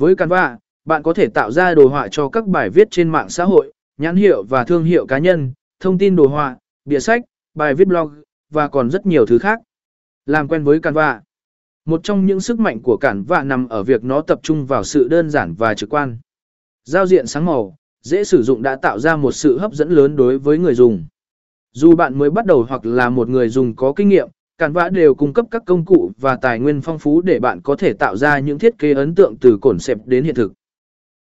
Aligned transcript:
Với 0.00 0.14
Canva, 0.14 0.58
bạn 0.84 1.02
có 1.02 1.12
thể 1.12 1.28
tạo 1.28 1.50
ra 1.50 1.74
đồ 1.74 1.88
họa 1.88 2.08
cho 2.10 2.28
các 2.28 2.46
bài 2.46 2.70
viết 2.70 2.88
trên 2.90 3.08
mạng 3.08 3.28
xã 3.28 3.44
hội, 3.44 3.72
nhãn 3.98 4.16
hiệu 4.16 4.42
và 4.42 4.64
thương 4.64 4.84
hiệu 4.84 5.06
cá 5.06 5.18
nhân, 5.18 5.52
thông 5.80 5.98
tin 5.98 6.16
đồ 6.16 6.26
họa, 6.26 6.56
bìa 6.84 7.00
sách, 7.00 7.22
bài 7.54 7.74
viết 7.74 7.88
blog, 7.88 8.12
và 8.50 8.68
còn 8.68 8.90
rất 8.90 9.06
nhiều 9.06 9.26
thứ 9.26 9.38
khác. 9.38 9.60
Làm 10.26 10.48
quen 10.48 10.64
với 10.64 10.80
Canva. 10.80 11.20
Một 11.84 12.00
trong 12.02 12.26
những 12.26 12.40
sức 12.40 12.60
mạnh 12.60 12.80
của 12.82 12.96
Canva 12.96 13.42
nằm 13.42 13.68
ở 13.68 13.82
việc 13.82 14.04
nó 14.04 14.20
tập 14.20 14.40
trung 14.42 14.66
vào 14.66 14.84
sự 14.84 15.08
đơn 15.08 15.30
giản 15.30 15.54
và 15.54 15.74
trực 15.74 15.90
quan. 15.90 16.18
Giao 16.84 17.06
diện 17.06 17.26
sáng 17.26 17.44
màu, 17.44 17.76
dễ 18.02 18.24
sử 18.24 18.42
dụng 18.42 18.62
đã 18.62 18.76
tạo 18.76 18.98
ra 18.98 19.16
một 19.16 19.32
sự 19.32 19.58
hấp 19.58 19.72
dẫn 19.72 19.90
lớn 19.90 20.16
đối 20.16 20.38
với 20.38 20.58
người 20.58 20.74
dùng. 20.74 21.04
Dù 21.72 21.96
bạn 21.96 22.18
mới 22.18 22.30
bắt 22.30 22.46
đầu 22.46 22.66
hoặc 22.68 22.86
là 22.86 23.10
một 23.10 23.28
người 23.28 23.48
dùng 23.48 23.76
có 23.76 23.92
kinh 23.92 24.08
nghiệm, 24.08 24.28
Canva 24.60 24.88
đều 24.88 25.14
cung 25.14 25.32
cấp 25.32 25.46
các 25.50 25.62
công 25.66 25.84
cụ 25.84 26.12
và 26.20 26.36
tài 26.36 26.58
nguyên 26.58 26.80
phong 26.80 26.98
phú 26.98 27.20
để 27.20 27.40
bạn 27.40 27.60
có 27.60 27.76
thể 27.76 27.92
tạo 27.92 28.16
ra 28.16 28.38
những 28.38 28.58
thiết 28.58 28.78
kế 28.78 28.92
ấn 28.92 29.14
tượng 29.14 29.34
từ 29.40 29.58
cổn 29.62 29.78
xẹp 29.78 29.98
đến 30.06 30.24
hiện 30.24 30.34
thực. 30.34 30.52